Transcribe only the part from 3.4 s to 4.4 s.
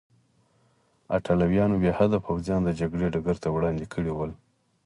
ته راوړاندې کړي وو.